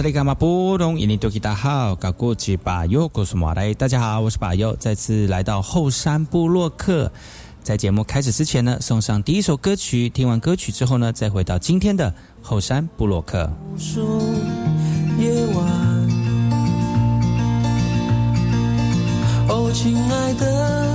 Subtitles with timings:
[0.00, 0.98] 这里干嘛不懂？
[0.98, 3.74] 印尼多吉大好，搞过去把右告诉马来。
[3.74, 7.12] 大家好，我是把右，再次来到后山部落客。
[7.62, 10.08] 在节目开始之前呢，送上第一首歌曲。
[10.08, 13.40] 听完歌曲之后呢，再回到今天的后山部落客。
[15.18, 15.66] 夜晚，
[19.50, 20.89] 哦，亲爱的，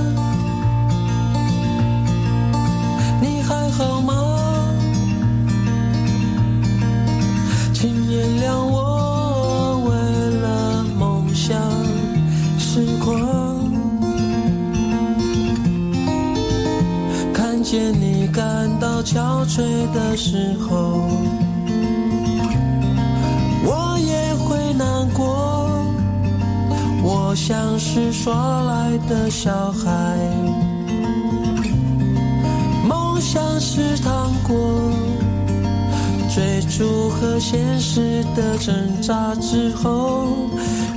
[18.78, 21.00] 到憔悴的时候，
[23.64, 25.70] 我也会难过。
[27.02, 30.18] 我像是耍赖的小孩，
[32.86, 34.90] 梦想是糖果，
[36.34, 40.28] 追逐和现实的挣扎之后，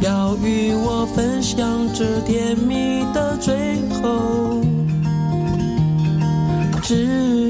[0.01, 3.55] 要与我分享这甜蜜的最
[4.01, 4.59] 后。
[6.81, 7.48] 是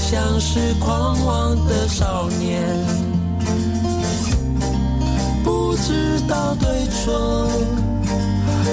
[0.00, 2.62] 像是狂妄的少年，
[5.44, 7.48] 不知道对错。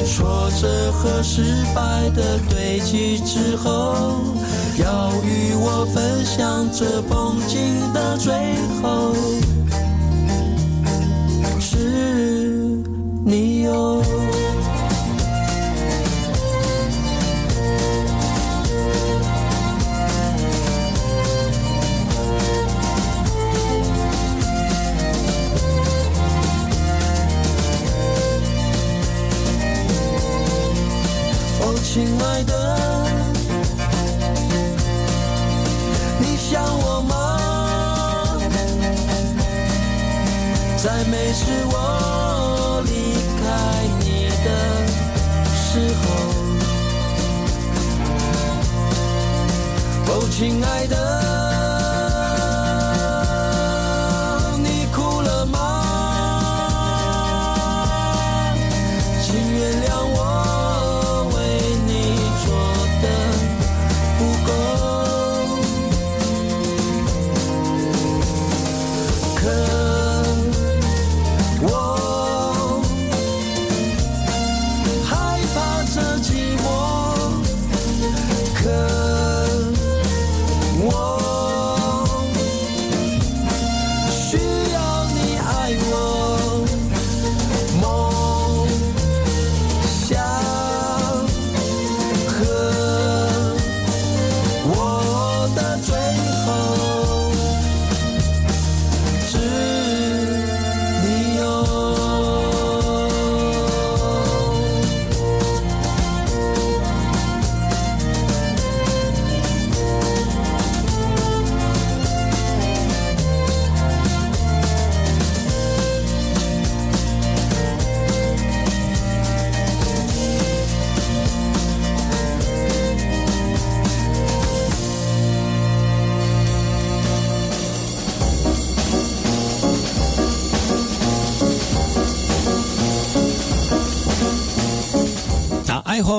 [0.06, 1.44] 挫折和失
[1.76, 4.22] 败的堆积之后，
[4.80, 8.34] 要与我分享这风景的最
[8.82, 9.14] 后。
[11.60, 12.82] 是
[13.26, 14.02] 你有，
[41.10, 42.92] 美是我离
[43.40, 43.44] 开
[44.00, 44.06] 你
[44.46, 44.48] 的
[45.56, 45.68] 时
[46.02, 46.04] 候。
[50.10, 51.27] 哦，亲爱的。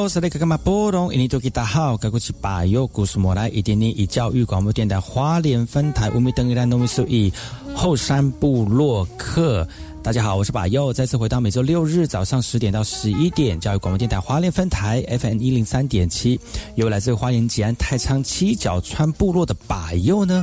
[0.08, 1.12] 是那个嘛波动？
[1.12, 7.32] 印尼多吉大好，该过去把右故事莫来一点点以教育广播电台花莲分台五米等于兰农米数以
[7.74, 9.68] 后山部落客。
[10.02, 16.40] 大家好，我是把右，再次回到每周六日早上十点到十一点教育广播电台华联分台 FM 一零三点七，
[16.76, 20.42] 由来自花莲吉安太仓七角川部落的把右呢。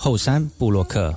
[0.00, 1.12] 后山布洛克。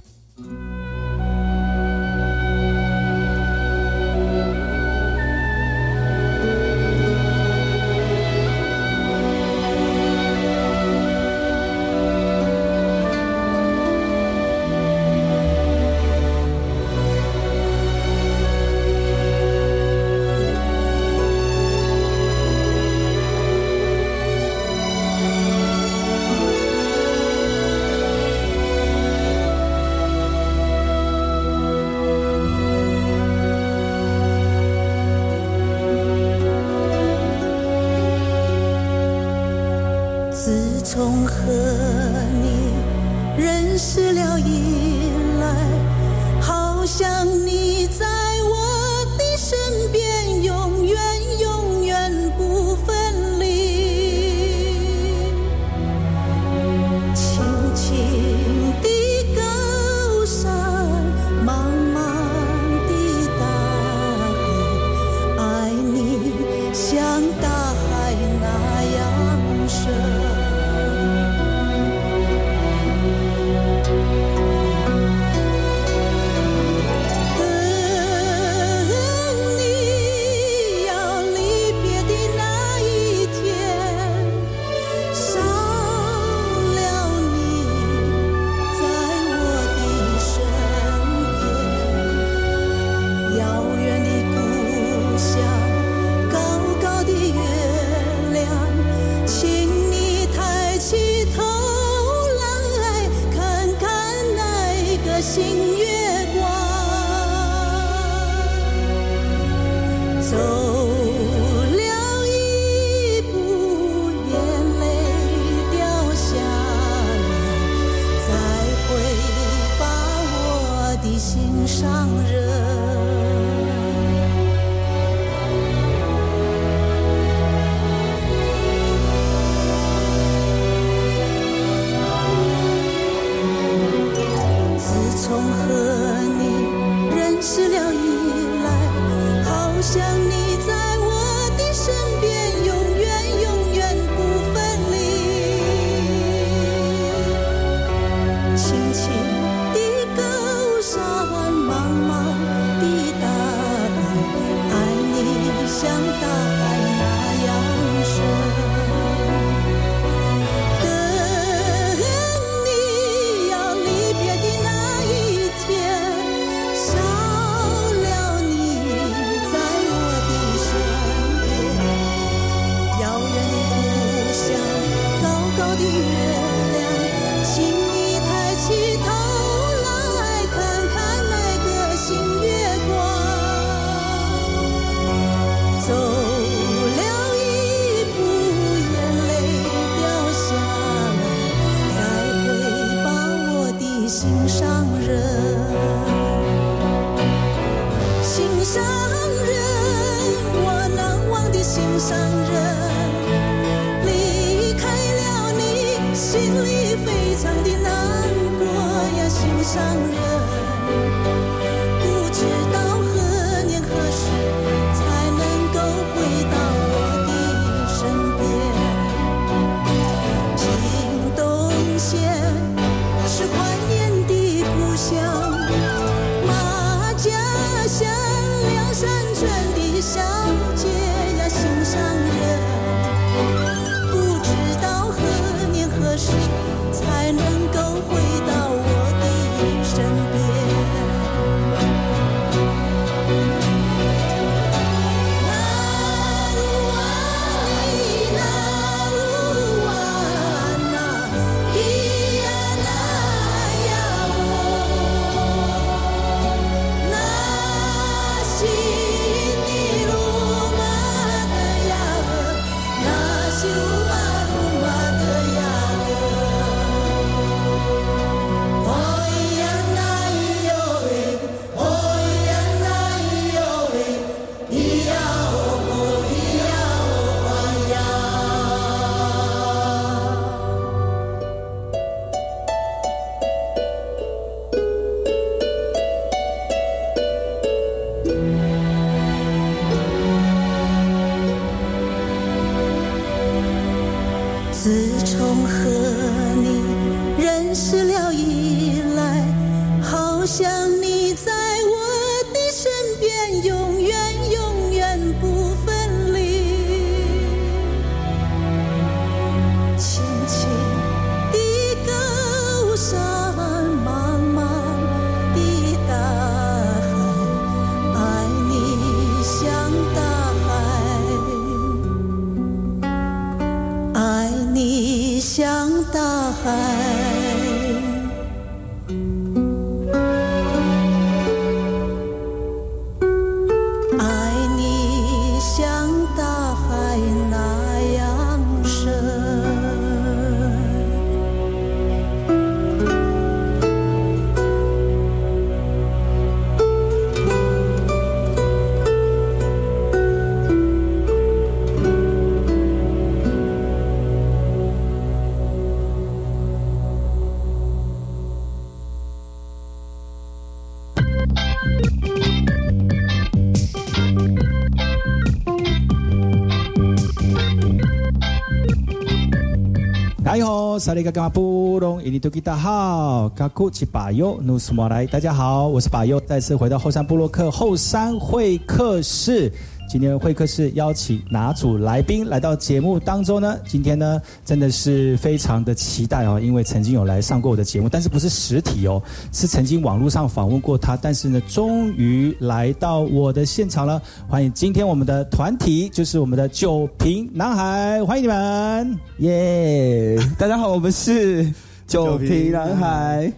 [371.01, 379.73] 萨利嘎嘎布隆伊尼多吉大好，嘎库奇巴尤努斯莫来，大家好，我是巴尤，再次回到后山布洛克后山会客室。
[380.11, 383.79] 今天会客室邀请哪组来宾来到节目当中呢？
[383.87, 394.21] 今天呢，真的是非常的期待哦，因为曾经有来上过我的节目，但是不是实体哦，是曾经网络上访问过他，但是呢，终于来到我的现场了。
[394.49, 399.17] 欢迎今天我们的团体，就是我们的酒瓶男孩，欢迎你们。
[399.37, 401.63] 耶大家好，我们是
[402.05, 403.49] 九九瓶瓶男孩。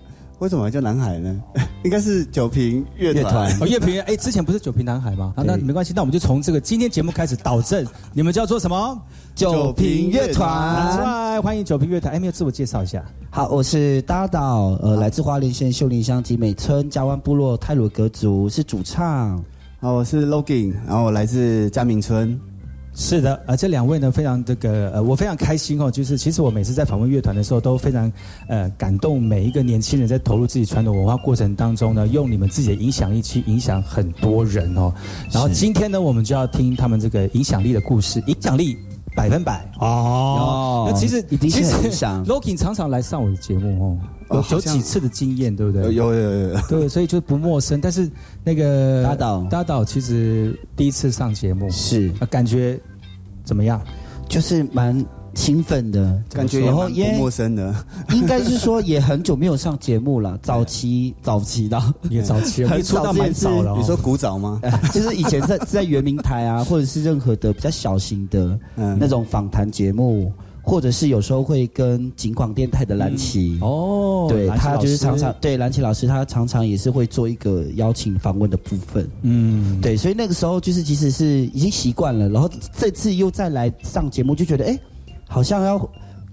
[0.44, 1.42] 为什么叫南海呢？
[1.86, 3.60] 应该是九瓶乐乐团团。
[3.64, 5.32] 哦，乐评哎，之前不是九瓶南海吗？
[5.38, 7.86] 啊，那对没关系，那我们就从这个今天节目开始导正。
[8.12, 9.02] 你们叫做什么？
[9.34, 12.14] 九瓶乐团，来，欢迎九瓶乐团。
[12.14, 13.02] 哎，没有自我介绍一下。
[13.30, 19.42] 好，我是搭岛，呃，来自花莲县秀林乡集美村加湾部落泰鲁格族，是主唱。
[19.80, 22.38] 好，我是 Logan，然后我来自嘉明村。
[22.96, 25.90] 是的，呃，这两位呢，非常这个呃，我非常开心哦。
[25.90, 28.12] 就是其实我每次在访问乐团的时候，都非常
[28.48, 34.94] 呃感动每一个年轻人在投入自己传统文化过程当中呢，用你们自己的影响力去影响很多人哦。
[35.32, 38.78] 然后今天呢，我们就要听他们这个影响力的故事，影响力
[39.16, 40.88] 百分百哦哦。
[40.88, 43.98] 那其实其实很影响 Logan 常常来上我的节目哦，
[44.34, 45.84] 有有几次的经验，对不对？
[45.94, 47.80] 有有有有有，对，所以就不陌生。
[47.82, 48.10] 但是
[48.44, 52.80] 那个搭档搭档其实第一次上节目，是，啊，感觉
[53.44, 53.82] 怎么样？
[54.30, 57.76] 就是蛮兴奋的，感觉然后也陌生的。
[58.12, 63.78] 应该是说也很久没有上节目了， 早期早期的，也早期了， 很你出道蛮早了、哦。
[63.78, 64.62] 你说古早吗？
[64.94, 70.32] 就是以前在在圆明台啊，或者是任何的比较小型的嗯那种访谈节目，
[70.64, 73.60] 或者是有时候会跟景广电台的蓝旗。
[73.62, 79.08] 哦，对他就是常常对蓝旗老师，他常常也是会做一个邀请访问的部分。
[79.22, 84.80] 嗯，对，所以那个时候就是其实是已经习惯了，然后这次又再来上节目，就觉得哎，
[85.28, 85.78] 好像要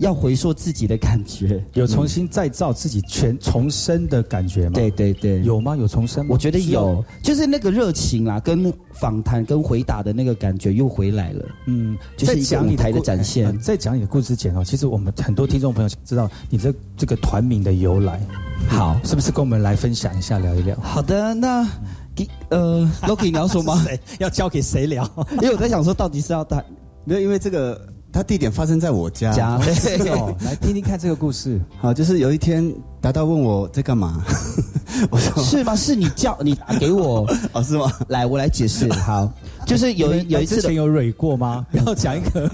[0.00, 1.64] 要回溯自己的感觉。
[1.74, 4.72] 有重新再造自己全重生的感觉吗？
[4.74, 5.76] 对，对对，有吗？
[5.76, 6.30] 有重生吗？
[6.32, 11.46] 我觉得是有，就是那个热情啦，跟访谈跟回答的那个感觉又回来了。
[11.66, 18.20] 嗯，就是一个在讲你舞台的展现呃在讲你的故事之前哦，其实我们很多听众朋友想知道你这这个团名的由来，
[18.68, 20.74] 好，是不是跟我们来分享一下，聊一聊？
[20.80, 21.68] 好的，那
[22.14, 23.84] 给呃，Loki 你要说吗？
[24.18, 25.08] 要交给谁聊？
[25.42, 26.64] 因为我在想说，到底是要带
[27.04, 27.80] 没有，因为这个
[28.12, 29.32] 它地点发生在我家。
[29.32, 29.58] 家
[30.44, 31.60] 来听听看这个故事。
[31.80, 34.22] 好，就是有一天达达问我在干嘛，
[35.10, 35.74] 我说是吗？
[35.76, 37.90] 是你叫你打给我 哦是吗？
[38.08, 38.92] 来，我来解释。
[38.94, 39.30] 好，
[39.70, 41.64] 就是有一有一次之前有蕊过吗？
[41.70, 42.50] 不 要讲一个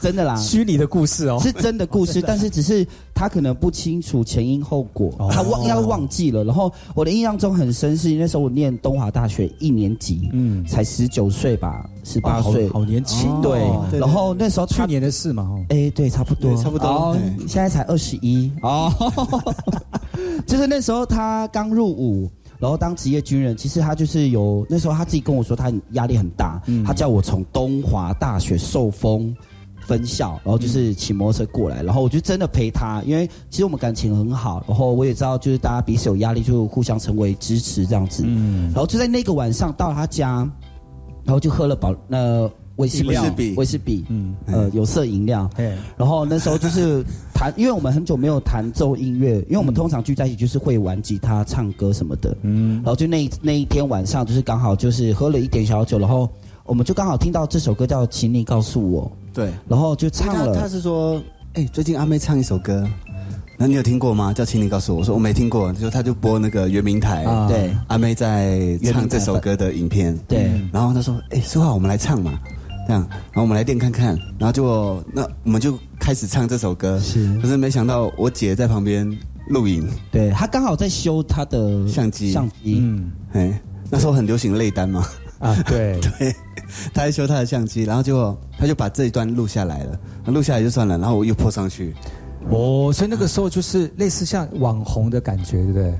[0.00, 1.38] 真的啦， 虚拟的故事哦。
[1.40, 2.84] 是真的故事， 但是只是
[3.14, 6.42] 他可能不清楚前因后果，哦他忘要忘记了。
[6.42, 13.40] 然后我的印象中很深，是那时候我念东华大学一年级，嗯才十九岁吧，十八岁，好年轻哦。
[13.40, 13.60] 对
[13.92, 14.00] 对。
[14.00, 15.64] 然后那时候去年的事嘛，哦。
[15.68, 18.92] 哎，对，差不多，差不多哦现在才二十一哦，
[20.44, 22.28] 就是那时候他刚入伍。
[22.62, 29.36] 然后当职业军人，其实他就是有那时候他自己跟我说，他压力很大，嗯他叫我从东华大学受封
[29.80, 38.22] 分校，然后就是骑摩托车过来，然后我就真的陪他，因为其实我们感情很好，然后我也知道就是大家彼此有压力，就互相成为支持这样子。
[38.24, 40.48] 嗯然后就在那个晚上到他家，
[41.24, 42.48] 然后就喝了保呃
[42.82, 52.36] 威士饮料威士比威士比，嗯，呃有色饮料，嘿，然后那时候就是 弹，因为我们很久没有弹奏音乐，因为我们通常聚在一起就是会玩吉他、唱歌什么的。
[52.42, 52.76] 嗯。
[52.76, 56.28] 然后就那一那一天晚上，就是刚好就是喝了一点小酒，然后
[56.64, 60.52] 我们就刚好听到这首歌叫《请你告诉我》，对，然后就唱了。
[60.56, 60.68] 他。
[60.68, 61.22] 是说，
[61.54, 62.88] 哎，最近阿妹唱一首歌，
[63.58, 64.32] 那你有听过吗？
[64.32, 65.00] 叫请你告诉我。
[65.00, 67.46] 我说我没听过，就他就播那个圆明台，啊。
[67.46, 67.70] 对。
[67.88, 72.40] 阿妹在唱这首歌的影片，对，然后他说：“哎、说好我们来唱嘛，
[72.86, 77.38] 这样，然后我们来练看看。”然后就那我们就开始唱这首歌，是。
[77.40, 79.06] 可是没想到我姐在旁边
[79.48, 82.32] 录影，对她刚好在修她的相机。
[82.32, 83.12] 相机，嗯。
[83.32, 83.60] 哎，
[83.90, 85.06] 那时候很流行泪单嘛，
[85.38, 86.34] 啊，对， 对，
[86.92, 91.94] 她在修她的相机，然后就她就把这一段录下来了，那录下来就算了，然后我又泼上去，
[92.50, 95.94] 哦，所以那个时候就是类似像网红的感觉，对不对？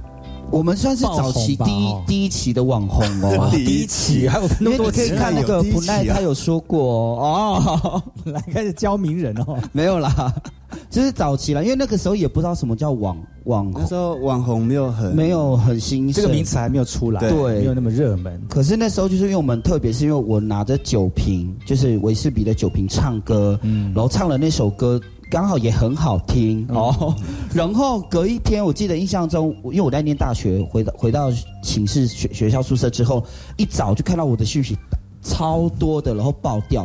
[0.53, 3.49] 我们算是早期第一第一期的网红哦。
[3.51, 9.59] 第一期还有那么多因为你可以看那个有第一期啊普奈，他有说过哦， 来开始教名人哦。
[9.73, 10.33] 没有啦，
[10.91, 16.45] 就是早期了，因为那个时候也不知道什么叫网网红，那时候网红没有很没有很兴盛这个名。
[16.45, 18.39] 词还没有出来，对没有那么热门。
[18.51, 25.01] 可是那时候就是因为我们特别是因为我拿着酒瓶，就是维士比的酒瓶唱歌，嗯然后唱了那首歌，
[25.33, 27.17] 刚好也很好听哦。
[27.55, 33.25] 然后隔一天，我记得印象中，因为我在念大学，回到回到寝室学学校宿舍之后，
[33.57, 34.77] 一早就看到我的讯息
[35.23, 36.83] 超多的，然后爆掉，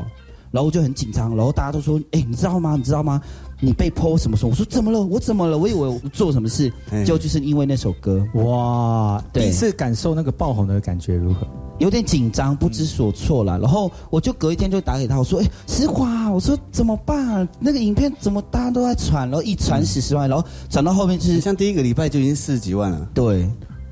[0.49, 2.75] 然后我就很紧张，然后大家都说：“哎，你知道吗？
[2.77, 3.21] 你知道吗？
[3.59, 5.01] 你被泼什么什么？”我说：“怎么了？
[5.01, 5.57] 我怎么了？
[5.57, 11.47] 我以为我做什么事，哎就就是因为那首歌。”哇，第一次感受那个爆红的感觉如何？
[11.79, 13.59] 有点紧张，不知所措了。
[13.59, 17.47] 然后我就隔一天就打给他，我说：“哎、实华，我说怎么办？
[17.59, 19.29] 那个影片怎么大家都在传？
[19.29, 23.07] 然后一传十十万，然后传到后面就是像第一个礼拜就已经四十几万了。
[23.13, 23.47] 对，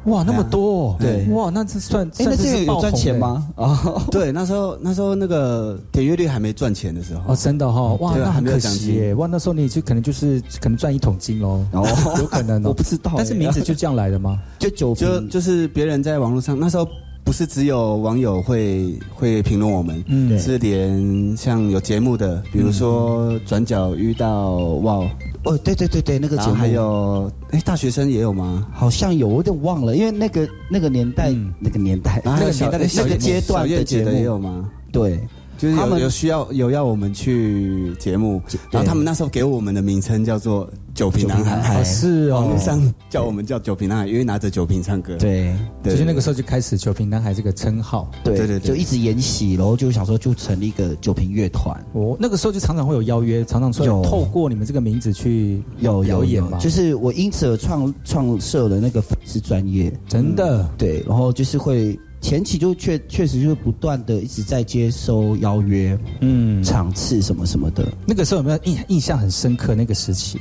[0.06, 1.26] 哇，那么多哦，对。
[1.30, 2.94] 哇，那这算哎、那这个有赚？
[2.94, 3.48] 钱吗？
[3.56, 3.80] 啊，
[4.12, 7.34] 对，那时候那时候那个点阅率还没赚钱的时候。
[7.34, 11.88] 哦，，真的哈、哦，哇，那很可惜耶，哇，那时候你就可能就是可能赚一桶金喽，哦。
[12.20, 14.40] 有可能哦， 我不知道但是名字就这样来的吗？
[14.60, 16.88] 就酒就就是别人在网络上那时候。
[17.26, 20.38] 不是只有网友会会评论我们，嗯。
[20.38, 24.52] 是连像有节目的，比如说转角遇到
[24.84, 25.04] 哇，
[25.46, 28.68] 哦，对对对对，那个节目然后还有哎大学生也有吗？
[28.74, 34.70] 好像有，我有点忘了，因为那个那个年代、嗯那个年代然后还有小那个年代的小那个阶段的小燕姐的节目也有吗？
[34.92, 35.20] 对，
[35.58, 38.42] 就是他们有有需要有要我们去节目，
[38.72, 42.36] 然后他们那时候给我们的名称叫做“酒瓶男孩”，哎哦，是哦。
[42.36, 45.16] 网络，上叫我们叫“酒瓶男孩”，因为拿着酒瓶唱歌。
[45.18, 45.56] 对。
[45.82, 48.10] 对，就是那个时候就开始“酒瓶男孩”这个称号。
[48.24, 48.68] 对对对对。
[48.68, 51.76] 就一直沿袭，然后就想说就成立一个酒瓶乐团。
[51.94, 54.04] 哦，那个时候就常常会有邀约，常常说有。
[54.04, 60.70] 透过你们这个名字去有有有，表演嘛，就是我因此而创创设了那个粉丝专业，真的？
[60.78, 67.88] 对，然后就是会前期就确确实就是不断的一直在接收邀约、嗯，场次什么什么的。
[68.04, 70.40] 那个时候有没有印印象很深刻那个时期？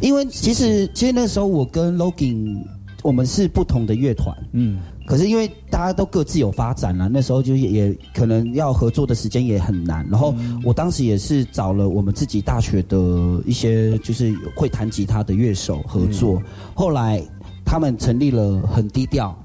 [0.00, 2.64] 因为其实其实那时候我跟 Logan
[3.02, 10.08] 我们是不同的乐团，嗯，可是因为大家都各自有发展了，那时候就也也可能要合作的时间也很难。
[10.10, 12.96] 然后我当时也是找了我们自己大学的
[13.44, 16.42] 一些就是会弹吉他的乐手合作，
[16.74, 17.22] 后来
[17.62, 19.36] 他们成立了很低调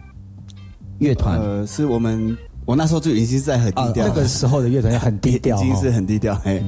[1.02, 1.40] 乐团。
[1.40, 6.64] 呃，是我们我那时候就已经是在很低调了，那个时候的乐团很低调已经是哦，很低调，哎，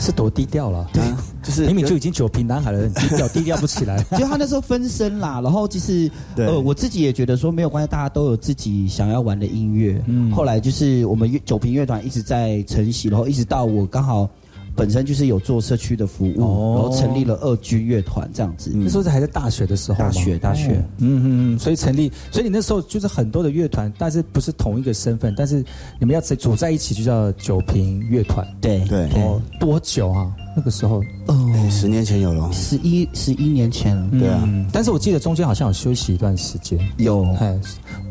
[0.00, 0.86] 是多低调了。
[0.92, 1.02] 对，
[1.42, 4.02] 就是明明就已经九瓶男孩了，很低调，低调不起来。
[4.18, 10.02] 就他那时候分身啦，然后就是对呃，我自己也觉得说没有关系，大家都有自己想要玩的音乐。
[10.06, 14.28] 嗯后来就是我们乐酒瓶乐团一直在承袭，然后一直到我刚好
[14.74, 18.70] 本身就是有做社区的服务，哦然后成立了二军乐团这样子。
[18.74, 25.64] 那时候是还在大学的时候，大学大学哦嗯嗯嗯，所以成立，所以你那时候就是很多的乐团，但是不是同一个身份，但是
[25.98, 28.46] 你们要组在一起，就叫酒瓶乐团。
[28.60, 30.34] 对对哦，多久啊？
[30.54, 34.08] 那个时候，哦，哎十年前有了，十一十一年前了。
[34.10, 34.42] 对啊。
[34.44, 36.78] 嗯，但是我记得中间好像有休息一段时间。
[36.98, 37.24] 有。
[37.40, 37.58] 哎，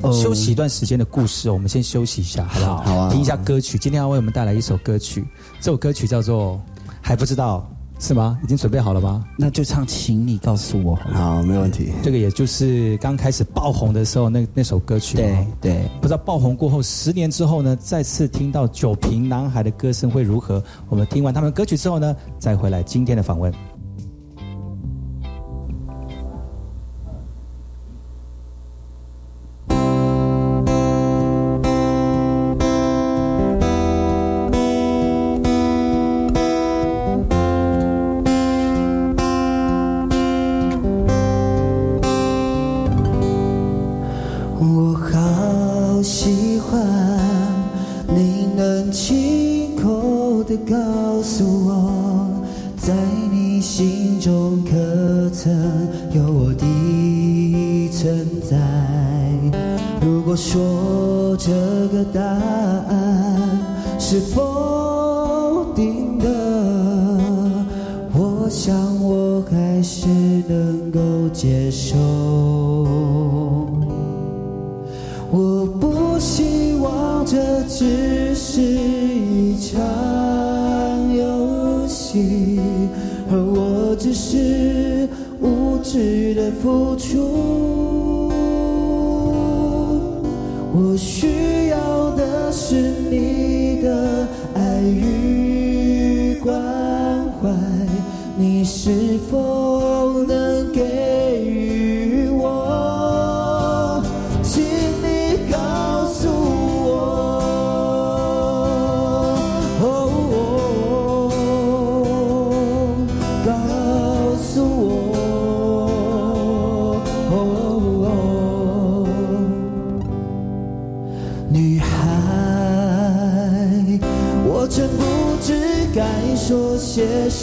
[0.02, 2.78] 呃休息一段时间的故事，我们先休息一下，好不好？
[2.82, 3.10] 好啊。
[3.12, 3.78] 听一下歌曲。
[3.78, 5.26] 今天要为我们带来一首歌曲，
[5.60, 6.60] 这首歌曲叫做
[7.02, 7.70] 还不知道
[8.02, 8.40] 是吗？
[8.44, 9.24] 已经准备好了吗？
[9.38, 10.96] 那就唱，请你告诉我。
[10.96, 11.92] 好，没问题。
[12.02, 15.18] 这个也就是刚开始爆红的时候那那首歌曲。
[15.18, 20.62] 对对，不知道爆红过后十年之后呢，再次听到酒瓶男孩的歌声会如何？
[20.90, 23.54] 我们听完他们歌曲之后呢，再回来今天的访问。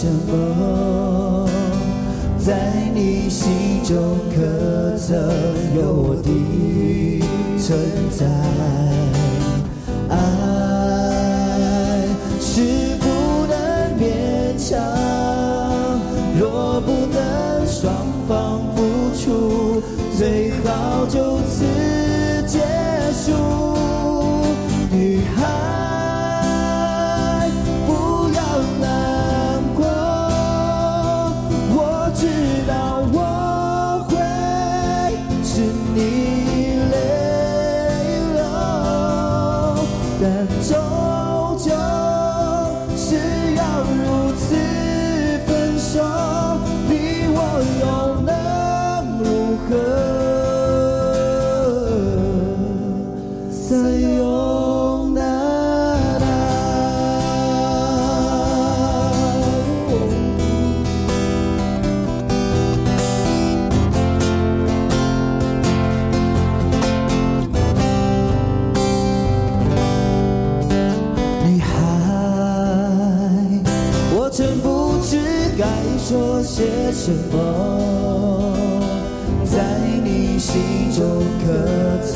[0.01, 1.49] 什么，
[2.39, 3.97] 在你心中
[4.31, 5.19] 可曾
[5.75, 7.21] 有我的
[7.59, 7.77] 存
[8.17, 8.48] 在？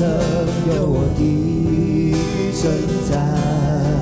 [0.05, 2.15] 有我的
[2.53, 2.73] 存
[3.09, 4.02] 在？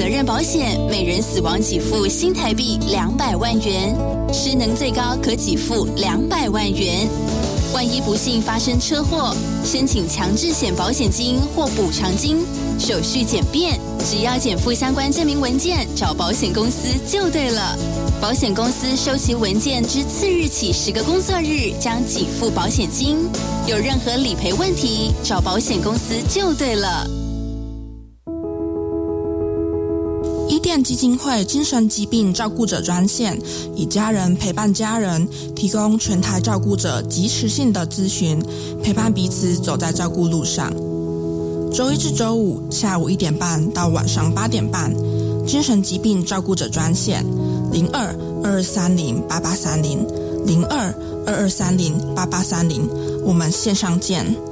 [0.00, 3.94] 责任保险每人死亡给付新台币两百万元，
[4.32, 7.06] 失能最高可给付两百万元。
[7.74, 12.38] 万一不幸发生车祸，申请强制险保险金或补偿金，
[12.78, 17.76] 手续简便，只要减负相关证明文件，找保险公司就对了。
[18.22, 23.28] 保险公司收齐文件之次日起十个工作日将给付保险金。
[23.66, 27.19] 有任何理赔问题，找保险公司就对了。
[30.62, 33.38] 电基金会精神疾病照顾者专线，
[33.74, 38.40] 以家人陪伴家人，提供全台照顾者及时性的咨询，
[38.82, 40.72] 陪伴彼此走在照顾路上。
[41.72, 44.92] 周一至周五下午一点半到晚上八点半，
[45.46, 47.24] 精神疾病照顾者专线
[47.72, 50.06] 零二二二三零八八三零
[50.44, 50.92] 零二
[51.26, 52.88] 二二三零八八三零，
[53.24, 54.49] 我们线上见。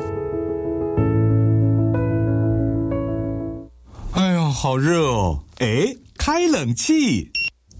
[4.60, 5.38] 好热哦！
[5.60, 7.30] 哎，开冷气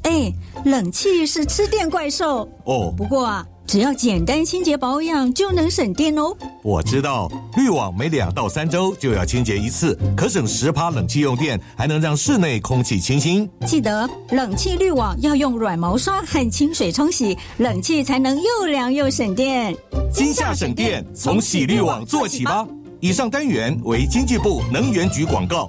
[0.03, 0.33] 哎，
[0.65, 2.95] 冷气是吃电怪兽哦。
[2.97, 6.33] 不过啊，只要简单清洁保养就能省电哦。
[6.63, 13.51] 我知道，滤网每两到三周就要清洁一次，可省十趴冷气用电，还能让室内空气清新。
[13.67, 19.77] 记得冷气滤网要用软毛刷和清水冲洗，冷气才能又凉又省电。
[20.13, 22.65] 今夏省电，从洗滤网做起吧。
[23.01, 25.69] 以上单元为经济部能源局广告。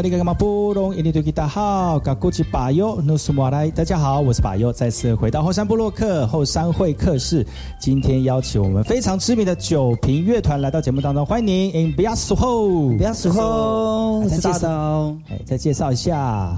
[0.00, 7.46] 萨利格干嘛布隆印尼对吉大好，嘎古吉巴尤努苏马来，大家好，我是巴尤，再次回到后山部落客后山会客室，
[7.78, 16.56] 今天邀请我们非常知名的酒瓶乐团来到节目当中，欢迎您，In 不要疏忽，不要死后，我是大刀，哎，再介绍一下。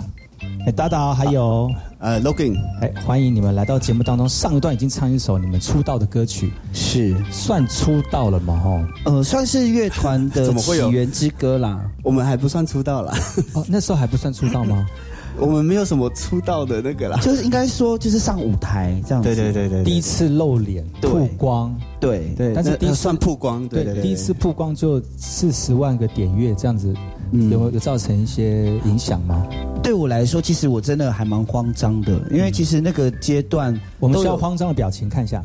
[0.64, 1.68] 哎，大导还有
[2.02, 4.28] 呃，Logan，哎，欢迎你们来到节目当中。
[4.28, 8.60] 上一段已经唱一首你们出道的歌曲，是算出道了吗？
[8.64, 11.80] 哦，呃，算是乐团的 起源之歌啦。
[12.02, 13.16] 我们还不算出道啦。
[13.54, 14.84] 哦，那时候还不算出道吗？
[15.38, 19.32] 我们没有什么出道的那个啦，就是应该说就是上舞台这样子。
[19.32, 26.92] 对对对对，第一次露脸曝光，对对，但是第一算曝光，对对，第一次曝光就四十万个点阅这样子。
[27.32, 29.46] 有有造成一些影响吗？
[29.82, 35.42] 对我来说，其实我真的还蛮慌张的，因为其实那个阶段，我们需要慌张的表情看一下。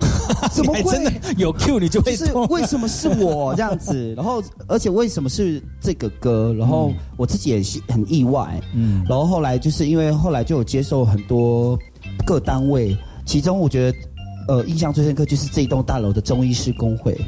[0.50, 4.12] 怎么会真的有 Q 你就会是为什么是我这样子？
[4.16, 6.54] 然后而且为什么是这个歌？
[6.58, 8.60] 然后我自己也是很意外。
[8.74, 11.78] 嗯，然后后来就是因为后来就有接受很多
[12.26, 13.98] 各单位，其中我觉得
[14.48, 17.18] 呃印象最深刻就是这一栋大楼的中医师工会。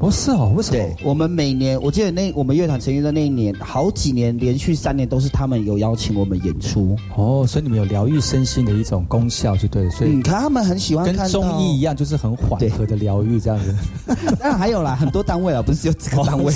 [0.00, 0.76] 哦，是哦，为什么？
[0.76, 6.96] 对，我们每年，我记得那我们乐团成立的那一年，好几年连续三年都是他们有邀请我们演出。
[7.16, 9.88] 哦，所以你们有疗愈身心的一种功效，就对。
[9.90, 13.74] 所以你看他们很喜欢跟中医一样，就是很缓和的疗愈这样子。
[14.38, 16.52] 当然还有啦，很多单位啊，不是只有这个单位。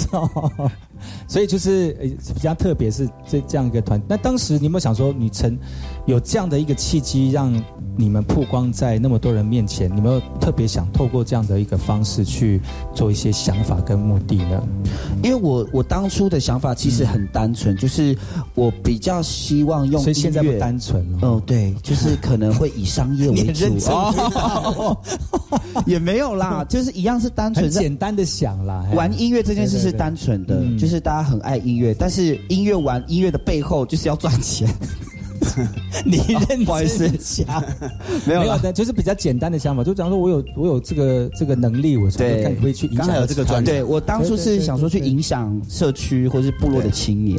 [1.27, 1.93] 所以就是
[2.35, 4.01] 比较特别是这这样一个团。
[4.09, 5.57] 那当时你有没有想说，你曾
[6.07, 7.53] 有这样的一个契机，让
[7.97, 9.95] 你们曝光在那么多人面前？
[9.95, 12.61] 你没有特别想透过这样的一个方式去
[12.95, 14.63] 做一些想法跟目的呢？
[15.23, 18.17] 因为我我当初的想法其实很单纯，就是
[18.55, 21.19] 我比较希望用，所以现在不单纯了。
[21.23, 24.97] 哦，对，就是可能会以商业为主哦，
[25.85, 28.87] 也没有啦，就是一样是单纯简单的想啦。
[28.95, 34.69] 玩音乐这件事是单纯的，就是是大家很爱音乐，但是音乐玩音乐的背后就是要赚钱。
[36.05, 36.19] 你
[36.49, 37.47] 认不好意思 想，
[38.27, 39.85] 没有的，就是比较简单的想法。
[39.85, 47.39] 就假如说我有我有这个这个能力，我对看可以去影响这个专对我当初是想说去影响社区或是部落的青年，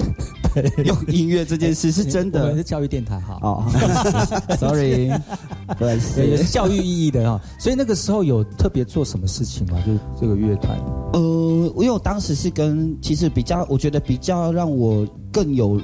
[0.85, 2.55] 用音乐这件事是真的。
[2.55, 3.39] 是教育电台哈。
[3.41, 3.63] 哦，
[4.59, 5.09] sorry，
[5.77, 7.39] 不好意思，也是教育意义的哈。
[7.57, 9.77] 所以那个时候有特别做什么事情吗？
[9.85, 10.77] 就是这个乐团。
[11.13, 11.19] 呃，
[11.77, 15.79] 因为我当时是跟其实比较，我觉得比较让我更有。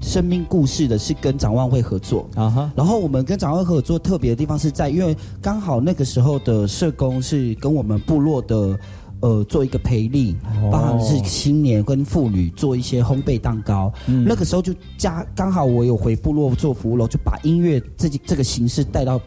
[0.00, 2.28] 生命故事的是跟展望会合作。
[2.34, 8.78] 啊哈，然后我们跟展望会合作特别的地方是在，因为刚好那个时候的社工是跟我们部落的
[9.20, 10.36] 呃做一个培力，
[10.70, 19.20] 包含是青年跟妇女做一些烘焙蛋糕，那个时候就加刚好我有回部落做服务了，就把音乐这这个形式带到。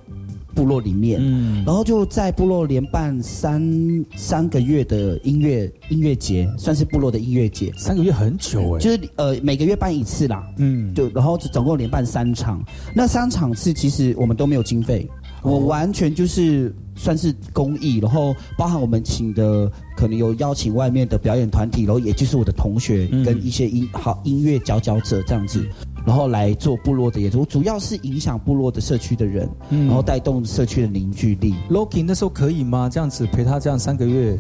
[0.53, 7.71] 部落里面，嗯，然后就在部落连办三三个月的音乐音乐节，算是部落的音乐节。
[7.77, 12.63] 三个月很久哎，就是呃每个月办一次啦，嗯，就然后总共连办三场。
[12.95, 15.09] 那三场次其实我们都没有经费，
[15.41, 25.65] 我完全就是算是公益，然后包含我们请的可能有邀请外面的表演团体，然后也就是我的同学跟一些音好音乐佼佼者这样子。
[26.05, 31.53] 然后来做部落的演出，主要是影响部落的社区的人，然后带动社区的凝聚力。
[31.69, 32.89] Loki 那时候可以吗？
[32.91, 34.35] 这样子陪他这样三个月，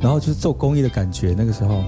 [0.00, 1.34] 然后就是做公益的感觉。
[1.38, 1.82] 那个时候，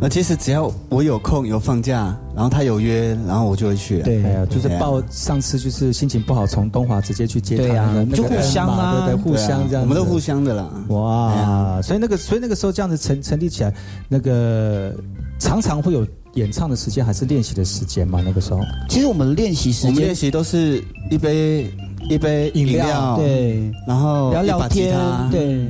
[0.00, 4.00] 那其实只要我有空有放假，然后他有约，然后我就会去。
[4.02, 7.62] 对，就是报上次就是心情不好，从东华直接去接他。
[7.62, 9.82] 对啊，就互相啊，对对，互相这样。
[9.82, 10.70] 我们都互相的啦。
[10.88, 13.74] 哇，所以那个所以那个时候这样子成成立起来，
[14.08, 14.94] 那个
[15.38, 16.06] 常常会有。
[16.34, 18.22] 演唱的时间还是练习的时间吗？
[18.24, 21.70] 那个时候，其实我们练习时间，我们练习都是一杯
[22.08, 24.96] 一杯饮料，对，然后聊聊天，
[25.30, 25.66] 对，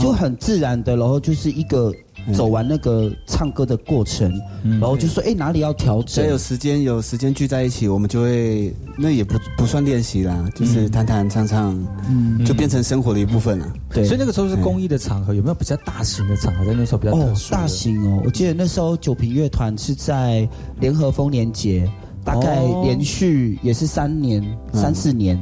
[0.00, 1.92] 就很自然的，然后就是一个。
[2.32, 13.72] 走完那个唱歌的过程，然后就说：“哎，哪里要调整？”只要有时间，有时间聚在一起，我们就会那也不不算练习啦，就是弹弹唱唱，嗯，就变成生活的一部分了。
[13.92, 16.64] 对，所以那个时候是公益的场合，有没有比较大型的场合？
[16.64, 17.52] 在那时候比较特殊。
[17.52, 20.48] 大型哦，我记得那时候九平乐团是在
[20.80, 21.90] 联合丰年节，
[22.24, 25.38] 大概连续也是三年、三四年，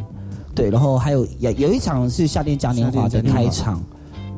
[0.55, 3.83] 对，然后还有有有一场是夏天嘉年华的开场。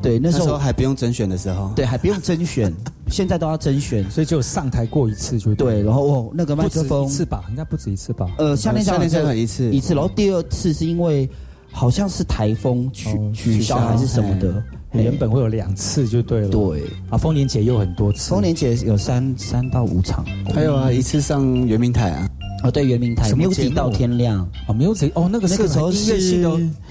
[0.05, 2.71] 对，那时候还不用甄选的时候，对，还不用甄选，
[3.11, 5.83] 现在都要甄选，所以就上台过一次就对。
[5.83, 7.07] 然后哦，那个麦克风。
[7.07, 8.29] 一次吧，应该不止一次吧？
[8.37, 9.71] 呃，夏天夏天夏一次。
[9.71, 11.29] 一次，然后第二次是因为
[11.73, 16.49] 好像是台风取取消还是什么的，原本会有两次就对了。
[16.49, 16.83] 对。
[17.09, 20.25] 啊，丰年节又很多次，丰年节有三三到五场，
[20.55, 22.29] 还有啊，一次上圆明台啊，
[22.63, 24.47] 哦对，圆明台 music 到天亮。
[24.69, 26.21] 哦，music 哦，那个那个时候是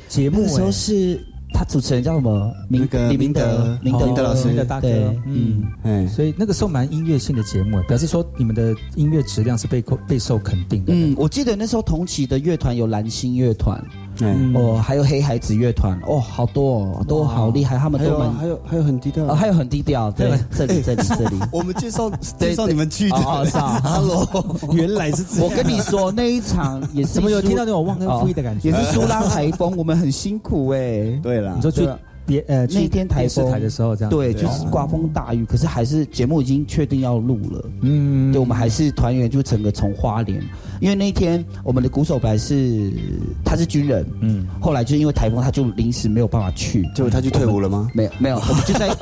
[0.09, 1.23] 节目，那时候是。
[1.53, 2.53] 他主持人叫什么？
[2.67, 4.47] 明那个李明德，明德老师。
[4.47, 4.87] 明德大哥，
[5.25, 10.93] 嗯，哎，所以那个时候蛮音乐性的节目，表示说你们的音乐质量是被备受肯定的。
[10.93, 13.81] 嗯，我记得那时候同期的乐团有蓝星乐团，
[14.21, 21.39] 哎，哦，还有黑孩子乐团，哦，好多哦，都好厉害，他们都蛮还有还有很低调哦，，还有很低调，对，这里这里这里。
[21.51, 23.15] 我们介绍对介绍你们去的。
[23.15, 24.27] 哦哦是啊，Hello，
[24.73, 25.43] 原来是这样。
[25.43, 28.69] 我跟你说，那一场也是 怎么有听到那种忘恩负义的感觉？
[28.69, 31.19] 也是苏拉台风，我们很辛苦哎。
[31.21, 31.87] 对了你，说去
[32.25, 33.51] 别呃那天台风。
[33.51, 37.65] 台的时候这样，对，就是刮风大雨，可是还是节目已经确定要录了。
[37.81, 38.31] 嗯。
[38.31, 40.41] 对，我们还是团员，就整个从花莲，
[40.83, 42.91] 因为那一天我们的鼓手本来是
[43.45, 46.85] 他是军人，嗯后来就因为台风，他就临时没有办法去。
[46.93, 47.89] 就他去退伍了吗？
[47.93, 48.93] 没有没有，我们就在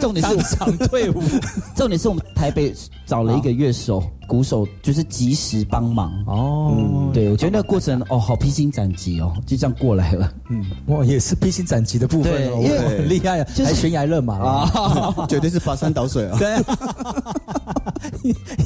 [0.00, 1.22] 重点是 想退伍
[1.76, 2.72] 重点是我们台北
[3.04, 6.10] 找了一个乐手、鼓手，就是及时帮忙。
[6.26, 10.32] 哦，嗯对，我觉得那个过程哦，好披荆斩棘哦，就这样过来了。
[10.48, 16.38] 嗯，哇，也是披荆斩棘的部分哦，因为哇很厉害啊，就是还悬崖勒马啊， 绝对是跋山倒水啊！
[16.38, 16.56] 对，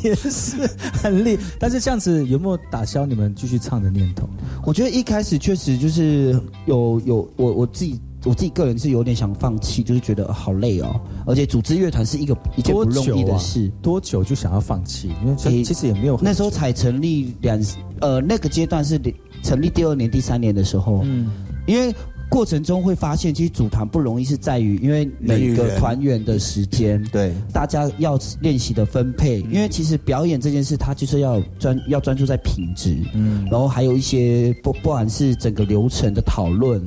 [0.05, 0.69] 也是
[1.03, 1.37] 很厉。
[1.59, 4.29] 但是这样子有没有打消你们继续唱的念头？
[4.65, 13.71] 我觉得一开始确实就是有有我我自己我自己个人是有点想放弃，就是觉得呃好累哦，而且组织乐团是一个一件不容易的事。？
[13.81, 15.11] 多久就想要放弃？
[15.23, 17.59] 因为其实也没有很那时候才成立两
[18.01, 19.01] 呃那个阶段是
[19.43, 21.31] 成立第二年第三年的时候，嗯
[21.67, 21.95] 因为
[22.31, 33.45] 过程中会发现，其实组团不容易是在于，因为每个团员的时间，对，大家要练习的分配，因为其实表演这件事，它就是要专要专注在品质，嗯。
[33.51, 36.81] 然后还有一些不不管是整个流程的讨论，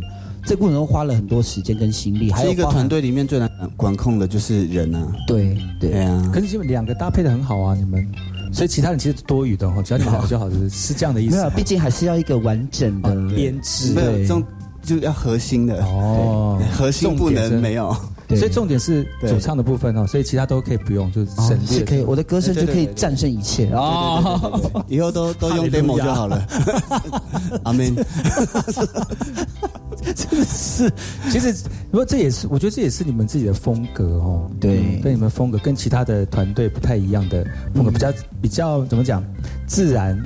[0.46, 5.14] 这过程中花了很多时间跟心力，还有一个团队里面最难管控的就是人啊。
[5.28, 5.92] 对对。
[5.92, 6.32] 对啊。
[6.34, 8.10] 可，是你们两个搭配的很好啊，你们，
[8.54, 11.36] 所以其他人其实多余的哦，只要你们两个就好，是是这样的意思。
[11.36, 11.44] 吗。
[11.44, 13.94] 没有，毕竟还是要一个完整的啊编制。
[13.94, 14.42] 对没有这种
[14.84, 17.96] 就要核心的，哦核心不重点是能没有。
[18.30, 21.80] 所以重点是主唱的部分哦，所以其他都可以不用，就是哦省略。
[21.80, 24.84] 是可以，我的歌声就可以战胜一切哦！
[24.88, 26.44] 以后都都用 demo 就好了。
[27.64, 27.96] 阿门。
[30.16, 30.92] 真的是，
[31.30, 31.54] 其实
[31.92, 34.50] 不过这也是，我觉得这也是你们自己的风格哦。
[34.60, 39.24] 对嗯跟你们风格跟其他的团队不太一样的风格，比较比较怎么讲，
[39.68, 40.20] 自然、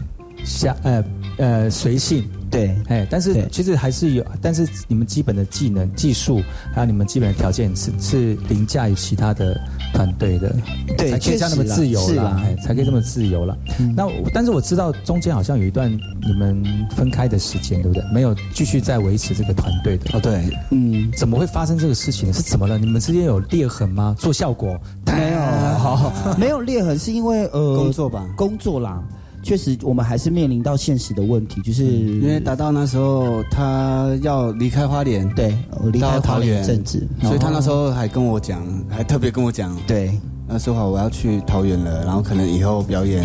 [0.45, 1.03] 下呃
[1.37, 2.23] 呃随性。
[2.49, 6.41] 对，哎，但是其实还是有，但是你们基本的技能、技术，
[6.73, 9.59] 还有你们基本的条件是是凌驾于其他的
[9.93, 10.55] 团队的，
[10.97, 13.57] 对才可以这样那么自由啦，哎，才可以这么自由了。
[13.95, 16.63] 那但是我知道中间好像有一段你们
[16.95, 18.03] 分开的时间，对不对？
[18.13, 20.17] 没有继续再维持这个团队的。
[20.17, 22.33] 哦，对，嗯，怎么会发生这个事情呢？
[22.33, 22.77] 是怎么了？
[22.77, 24.15] 你们之间有裂痕吗？
[24.17, 24.79] 做效果？
[25.05, 25.39] 没有，
[25.77, 29.03] 好， 没有裂痕，是因为呃工作吧，工作啦，
[29.47, 40.11] 确实我们还是面临到现实的问题，就是因为达到那时候他要离开花莲，对我离开桃园一阵子，所以他那时候还跟我讲，还特别跟我讲，对。
[40.49, 43.23] 那说好我要去桃园了，然后可能以后表演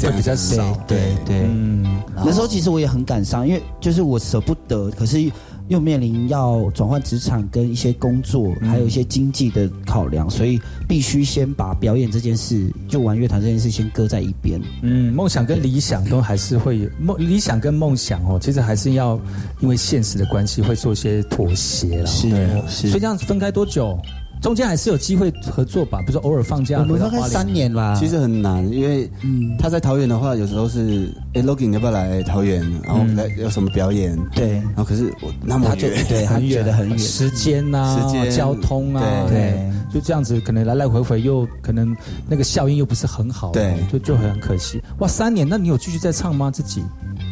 [0.00, 0.76] 会比较少。
[0.88, 5.20] 对对，嗯，那时候其实我也很感伤，因为就是我舍不得，可是
[5.68, 14.60] 又面临要转换职场跟一些工作，还有一些经济的考量，所以必须先把表演这件事，就玩乐团这件事先搁在一边。
[14.82, 19.18] 嗯，梦想跟理想都还是会有梦，理想跟梦想哦，其实还是要
[19.60, 22.06] 因为现实的关系会做一些妥协啦。
[22.06, 22.28] 是
[22.68, 23.98] 是所以这样子分开多久？
[24.44, 32.60] 中间还是有机会合作吧，比如说偶尔放假我们大概三年吧，其实很难，因为嗯，他在桃园的话，有时候是哎，Logan 你要不要来桃园？
[32.82, 34.14] 然后嗯来有什么表演？
[34.34, 41.96] 对，然后可是我那么他就远，对他觉得很远，时间呐、时间交通啊，对对就这样子，可能来来回回又可能
[42.28, 44.78] 那个效应又不是很好，对就就很可惜。
[44.98, 46.50] 哇，三年，那你有继续在唱吗？
[46.50, 46.84] 自己？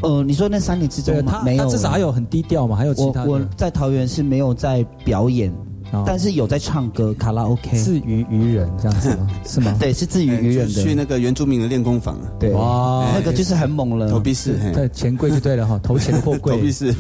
[0.03, 3.41] 呃，你说那三年之中他，吗没有，他至少还有很低调嘛，还有其我我。
[3.55, 5.53] 在桃园是没有在表演，
[5.93, 6.05] 哦。
[6.07, 9.28] 但是有在唱歌卡拉 OK，自娱娱人这样子吗？
[9.47, 9.76] 是吗？
[9.80, 13.07] 对，是自娱哎于人的，去那个原住民的练功房，对，哇。
[13.14, 16.93] 那个就是很猛了，投币式，对，钱柜就对了哈， 投钱的货柜，投币式，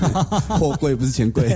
[0.48, 1.48] 货柜不是钱柜，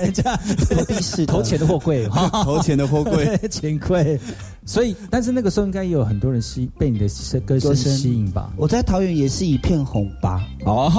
[0.69, 3.37] 投币式投钱的货柜，哈，投钱的货柜。
[3.49, 4.19] 钱柜。
[4.67, 8.51] 所以，但是那个时候应该也有很多人吸被你的歌声歌声吸引吧？
[8.57, 10.91] 我在桃园也是一片红吧，哦，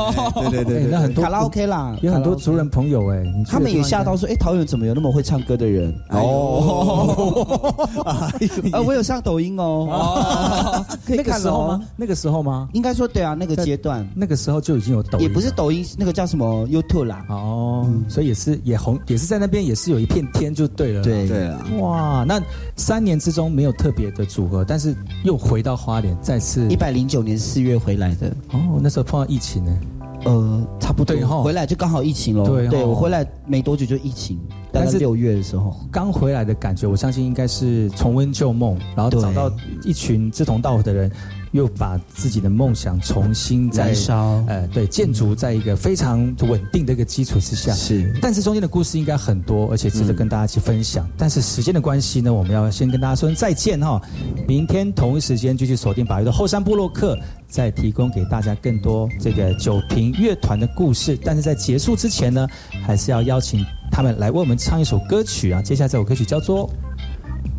[0.51, 5.95] 对对对 那很多卡拉 OK 啦，有很多族人朋友哎，他们也吓到说，哎，桃园怎么有那么会唱歌的人？
[6.09, 7.87] 哦，
[8.73, 11.81] 啊，我有上抖音哦， 可以那个时候吗？？
[11.95, 12.69] 那个时候吗？
[12.73, 14.09] 应该说对啊，那个阶段。
[14.15, 21.29] 那个时候就已经有抖音，也不是抖音，那个叫什么 YouTube 啦，哦，所以也是也红，也是在那边也是有一片天就对了。，对。
[21.29, 22.41] 对啊，哇，那
[22.77, 24.95] 三年之中没有特别的组合，但是
[25.25, 29.81] 又回到花莲，再次一百零九年四月回来的，哦，那时候碰到疫情呢，
[30.27, 31.43] 呃，差不多。
[31.43, 32.47] 回来就刚好疫情喽。
[32.47, 34.39] 对对我回来没多久就疫情，
[34.71, 35.75] 大概但是六月的时候。
[35.91, 39.51] 刚回来的感觉，我相信应该是重温旧梦，然后找到
[39.85, 41.11] 一群志同道合的人，
[41.53, 47.73] 又把自己的梦想重新在燃烧呃，对，建筑在一个非常稳定的一个基础之下。
[47.73, 51.09] 是，但是中间的故事应该很多，而且值得跟大家一起分享。
[51.17, 54.01] 但是时间的关系呢，我们要先跟大家说声再见哈。
[54.47, 57.19] 明天同一时间继续锁定把月的后山部落客，
[57.49, 61.19] 再提供给大家更多这个九平乐团的故事。
[61.25, 62.47] 但是在结束之前呢，
[62.85, 65.63] 还是要邀请他们来为我们唱一首歌曲啊。
[65.63, 66.69] 接下来这首歌曲叫做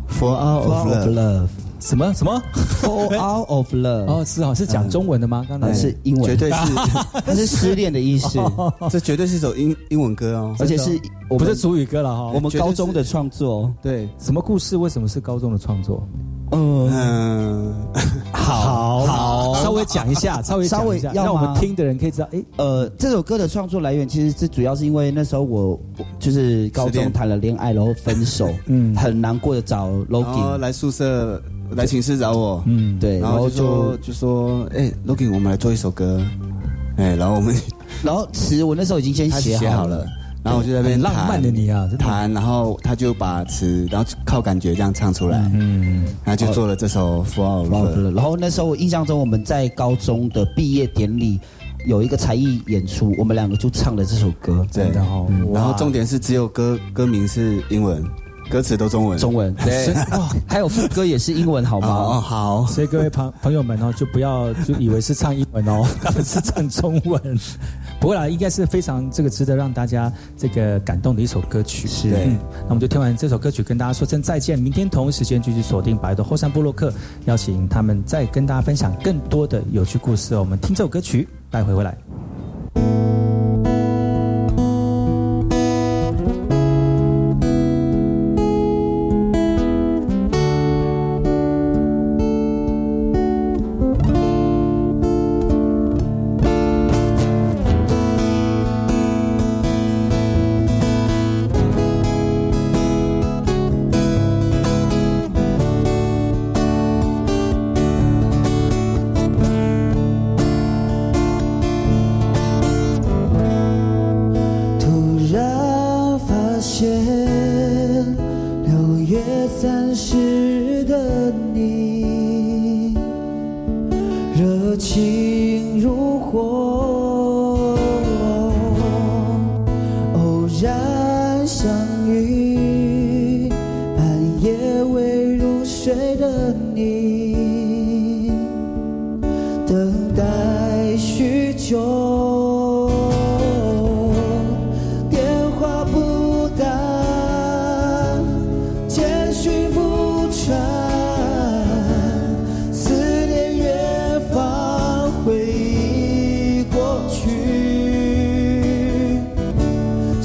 [0.08, 1.48] For All of Love，love,
[1.80, 2.42] 什么什么
[2.80, 4.06] ？fall out of love。
[4.06, 5.44] 哦，是哦，是讲中文的吗？
[5.48, 5.72] 刚才。
[5.72, 6.74] 是英文，绝对是，
[7.24, 8.38] 它是失恋的意思，
[8.90, 12.30] 这绝对是一首英英文歌哦，而且是我们不是主语歌了哈。
[12.34, 13.72] 我们高中的创作。
[13.82, 14.76] 对，什么故事？
[14.76, 16.06] 为什么是高中的创作？
[16.52, 17.72] 嗯，嗯，
[18.32, 19.54] 好好。
[19.62, 22.28] 稍微讲一下， 稍微讲一下，稍微让我们听的人可以知道。
[22.32, 28.94] 哎，呃，这首歌的创作来源其实是主要是因为那时候我我就是高中谈了恋爱，然后分手，嗯。
[28.96, 31.40] 很难过的找 Logan，来宿舍
[31.76, 36.20] 来寝室找我，嗯，对，然后就说就说，哎，Logan，我们来做一首歌，
[36.96, 37.54] 哎，然后我们
[38.02, 40.06] 然后词我那时候已经先写好了。
[40.42, 47.94] 然后我就在那边浪漫的你啊，弹，然后他就把词，然后靠感觉这样唱出来，嗯，然后就做了这首《For Love》。
[48.14, 51.38] 然后那时候我印象中我们在高中的毕业典礼
[51.86, 55.26] 有一个才艺演出，我们两个就唱了这首歌，对真的哦。
[55.52, 58.02] 然后重点是只有歌歌名是英文，
[58.50, 59.18] 歌词都中文。
[59.18, 59.94] 中文，对，
[60.46, 62.20] 还有副歌也是英文，好吗哦？
[62.20, 67.38] 好，所以各位朋朋友们哦，就不要就以为是唱英文哦，他 们是唱中文。
[68.00, 71.86] 不过啦，应该是非常这个值得让大家这个感动的一首歌曲。
[71.86, 74.58] 是嗯，那我们就听完这首歌曲，跟大家说声再见。
[74.58, 76.92] 明天同一时间继续锁定白的后山部落客，
[77.26, 80.40] 邀请他们再跟大家分享更多的有趣故事哦。
[80.40, 81.96] 我们听这首歌曲，待会回来。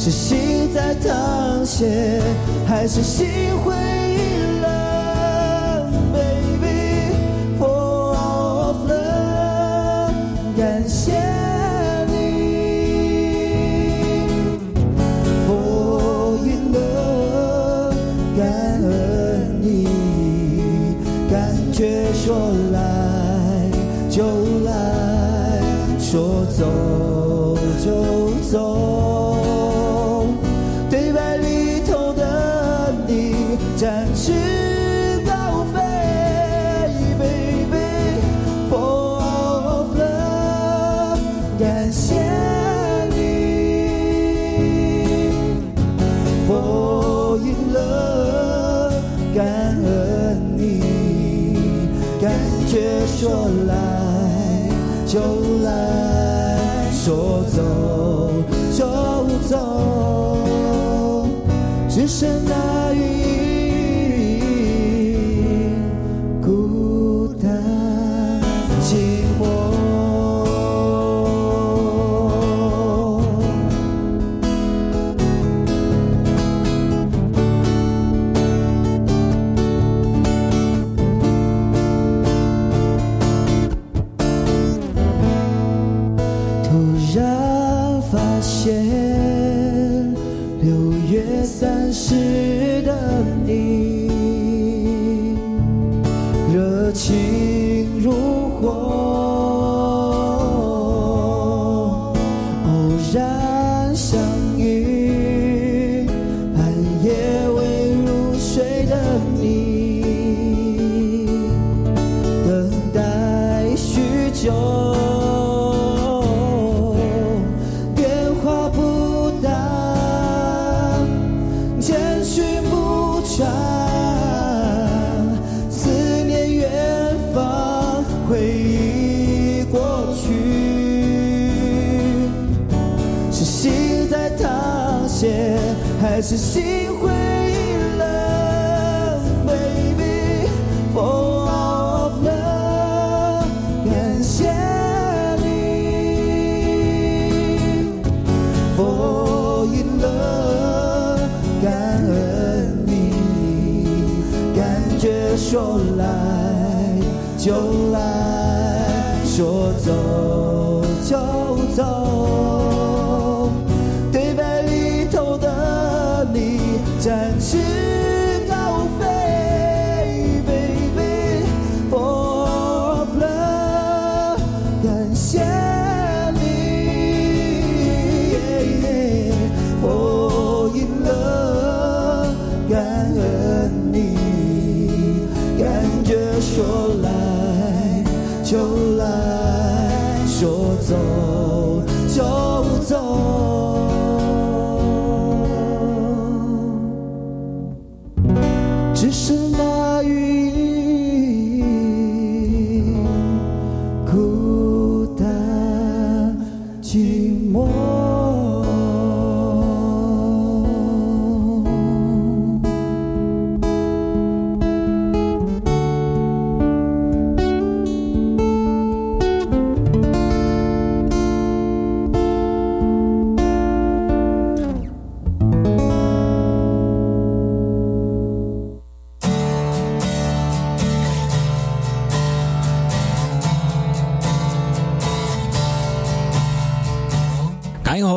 [0.06, 2.22] 是心在淌血，
[2.68, 3.26] 还是心
[3.64, 4.20] 灰意
[4.62, 4.70] 冷
[6.14, 7.16] ？Baby,
[7.60, 10.14] for all of love，
[10.56, 11.12] 感谢
[12.06, 12.14] 你
[15.48, 17.98] ，for in love，
[18.38, 18.46] 感
[18.84, 19.88] 恩你，
[21.32, 22.78] 感觉说来
[24.12, 24.24] 就
[24.66, 24.70] 来，
[26.00, 26.64] 说走
[57.08, 57.35] 来，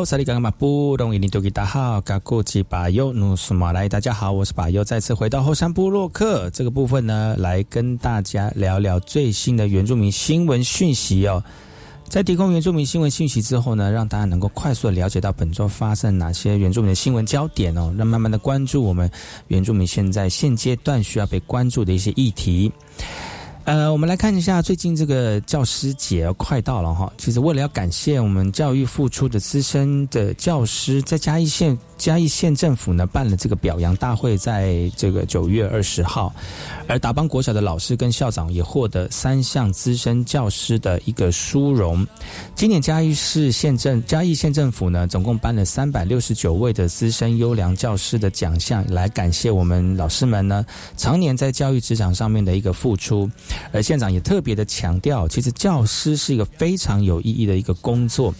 [0.08, 11.44] 萨利嘎马布隆伊尼多吉达好，嘎古吉巴尤努苏马来，大家好，我是巴尤，再次回到后山部落客这个部分呢，来跟大家聊聊最新的原住民新闻讯息哦。
[12.08, 19.10] 在提供原住民新闻讯息之后呢，让大家能够快速的了解到本周发生哪些原住民的新闻焦点哦，让慢慢的关注我们
[19.48, 22.72] 原住民现在现阶段需要被关注的一些议题。
[23.68, 27.12] 呃，我们来看一下最近这个教师节快到了哈。
[27.18, 36.34] 其实为了要感谢我们教育付出的资深的教师，在嘉义县嘉义县政府呢办了这个表扬大会，在这个九月二十号，
[36.86, 42.06] 而达邦国小的老师跟校长也获得三项资深教师的一个殊荣。
[42.54, 50.64] 今年嘉义市县政嘉义县政府呢，总共颁了三百六十九位的资深优良教师的奖项，来感谢我们老师们呢
[50.96, 53.30] 常年在教育职场上面的一个付出。
[53.72, 58.34] 而县长也特别的强调，其实教师是一个非常有意义的一个工作，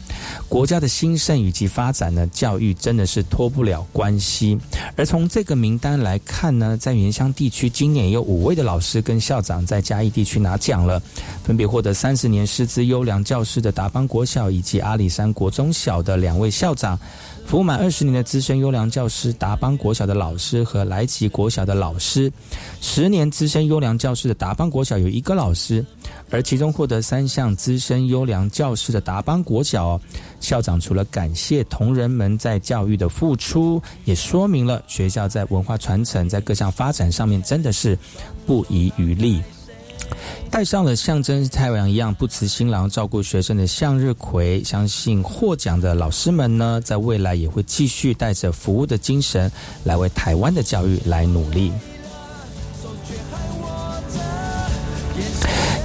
[0.49, 4.59] 国家的兴盛以及发展呢，教育真的是脱不了关系。
[4.97, 11.01] 而从这个名单来看呢，在原乡地区今年有五位的老师跟校长在嘉义地区拿奖了，
[11.45, 16.99] 分别获得三十年师资优良教师的达邦国小以及阿里山国中小的两位校长。
[17.47, 22.31] 服务满二十年的资深优良教师达邦国小的老师和来吉国小的老师，
[22.83, 25.85] 十年资深优良教师的达邦国小有一个老师，
[26.31, 30.01] 而其中获得三项资深优良教师的达邦国小
[30.41, 37.99] 校长，除了感谢同仁们在教育的付出，也说明了学校在文化传承、在各项发展上面真的是
[38.47, 39.43] 不遗余力。
[40.51, 49.53] 戴上了象征太阳一样不辞辛劳照顾学生的向日葵，相信获奖的老师们呢，在未来也会继续带着服务的精神，
[49.85, 51.71] 来为台湾的教育来努力。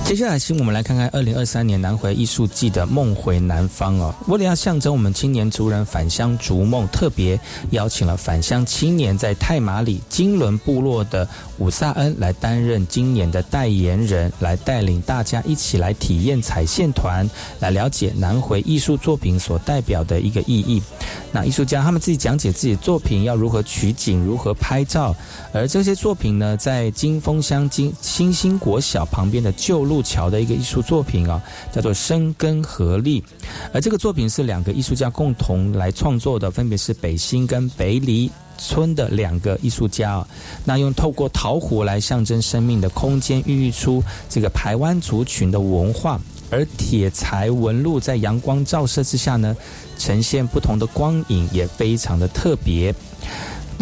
[0.05, 4.13] 接下来，请我们来看看二零二三年南回艺术季的梦回南方哦。
[4.27, 7.39] 为了要象征我们青年族人返乡逐梦，特别
[7.71, 11.27] 邀请了返乡青年在太马里金轮部落的
[11.57, 17.27] 武萨恩来担任今年的代言人，来带领大家一起来体验彩线团，
[17.59, 20.83] 来了解南回艺术作品所代表的一个意义。
[21.31, 25.15] 那艺术家他们自己讲解自己的作品要如何取景、如何拍照，
[25.51, 31.39] 而这些作品呢，在金峰乡金新兴国小旁边的旧路路桥的一个艺术作品啊，
[31.71, 33.23] 叫做生根合力。
[33.71, 40.25] 而这个作品是两个艺术家共同来创作的，分别是北新跟北里村的两个艺术家。
[40.65, 46.19] 那用透过陶壶来象征生命的空间，孕育出这个台湾族群的文化。
[46.49, 49.55] 而铁材纹路在阳光照射之下呢，
[49.99, 52.93] 呈现不同的光影，也非常的特别。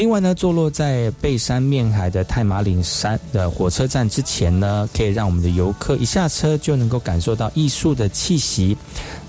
[0.02, 8.76] 另外呢，坐落在背山面海的太马岭山的火车站之前呢，可以让我们的游客一下车就能够感受到艺术的气息。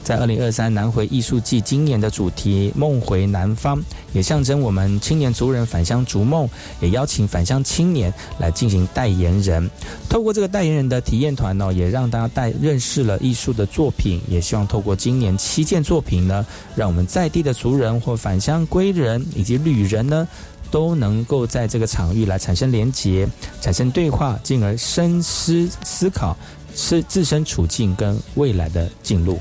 [0.03, 3.79] 在二零二三南回艺术季今年的主题“梦回南方”，
[4.15, 6.49] 也象征我们青年族人返乡逐梦，
[6.81, 9.71] 也邀请返乡青年来进行代言人。
[10.09, 20.27] 透过这个代言人的体验团呢，也让大家带认识了艺术的作品，也希望透过今年七件作品呢，让我们在地的族人或返乡归人以及旅人呢。
[20.73, 23.29] 都能够在这个场域来产生连结、
[23.61, 26.37] 产生对话，进而深思思考
[26.75, 29.39] 是自身处境跟未来的进路。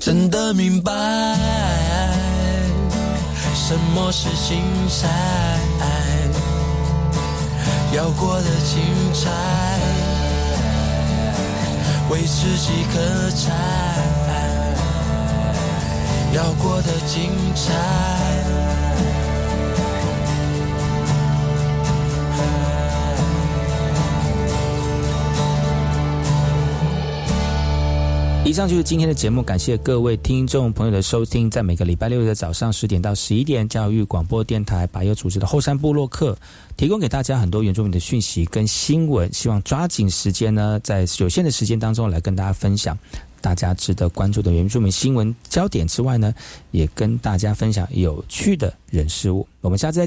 [0.00, 1.67] 真的明白
[3.68, 5.06] 什么是精彩，
[7.94, 8.80] 要过得精
[9.12, 9.28] 彩，
[12.08, 13.52] 为自己喝彩，
[16.32, 18.37] 要过得精彩。
[28.48, 31.50] 以上就是今天的节目，感谢各位听众朋友的收听。
[31.50, 36.34] 在每个礼拜六的早上十点到十一点，教育广播电台百优组织的后山部落客，
[36.74, 42.98] 提供给大家很多原住民的讯息跟新闻，希望抓紧时间呢，在有限的时间当中来跟大家分享
[43.42, 46.34] 大家值得关注的原住民新闻焦点之外呢，
[46.70, 49.46] 也跟大家分享有趣的人事物。
[49.60, 49.96] 我们下次再。